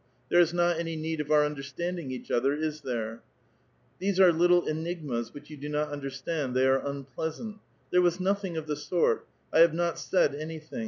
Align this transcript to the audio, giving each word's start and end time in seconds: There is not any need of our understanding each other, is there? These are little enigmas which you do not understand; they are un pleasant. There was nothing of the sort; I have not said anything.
There 0.29 0.39
is 0.39 0.51
not 0.51 0.79
any 0.79 0.95
need 0.95 1.19
of 1.21 1.29
our 1.29 1.45
understanding 1.45 2.09
each 2.09 2.31
other, 2.31 2.53
is 2.53 2.81
there? 2.81 3.21
These 3.99 4.19
are 4.19 4.33
little 4.33 4.65
enigmas 4.67 5.31
which 5.31 5.51
you 5.51 5.57
do 5.57 5.69
not 5.69 5.89
understand; 5.91 6.55
they 6.55 6.65
are 6.65 6.83
un 6.83 7.03
pleasant. 7.03 7.59
There 7.91 8.01
was 8.01 8.19
nothing 8.19 8.57
of 8.57 8.65
the 8.65 8.75
sort; 8.75 9.27
I 9.53 9.59
have 9.59 9.75
not 9.75 9.99
said 9.99 10.33
anything. 10.33 10.79